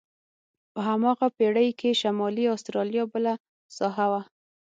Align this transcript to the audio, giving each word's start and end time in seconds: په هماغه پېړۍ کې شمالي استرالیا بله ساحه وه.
په 0.73 0.79
هماغه 0.89 1.27
پېړۍ 1.37 1.69
کې 1.79 1.99
شمالي 2.01 2.45
استرالیا 2.55 3.03
بله 3.13 3.33
ساحه 3.77 4.05
وه. 4.11 4.21